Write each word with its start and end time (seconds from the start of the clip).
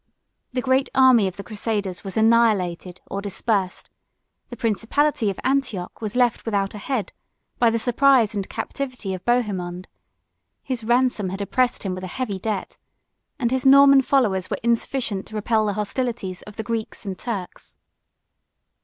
The 0.51 0.63
great 0.63 0.89
army 0.95 1.27
of 1.27 1.37
the 1.37 1.43
crusaders 1.43 2.03
was 2.03 2.17
annihilated 2.17 2.99
or 3.05 3.21
dispersed; 3.21 3.91
the 4.49 4.57
principality 4.57 5.29
of 5.29 5.39
Antioch 5.43 6.01
was 6.01 6.15
left 6.15 6.43
without 6.43 6.73
a 6.73 6.79
head, 6.79 7.11
by 7.59 7.69
the 7.69 7.77
surprise 7.77 8.33
and 8.33 8.49
captivity 8.49 9.13
of 9.13 9.23
Bohemond; 9.25 9.87
his 10.63 10.83
ransom 10.83 11.29
had 11.29 11.39
oppressed 11.39 11.83
him 11.83 11.93
with 11.93 12.03
a 12.03 12.07
heavy 12.17 12.39
debt; 12.39 12.79
and 13.37 13.51
his 13.51 13.63
Norman 13.63 14.01
followers 14.01 14.49
were 14.49 14.57
insufficient 14.63 15.27
to 15.27 15.35
repel 15.35 15.67
the 15.67 15.73
hostilities 15.77 16.41
of 16.47 16.55
the 16.55 16.63
Greeks 16.63 17.05
and 17.05 17.15
Turks. 17.19 17.77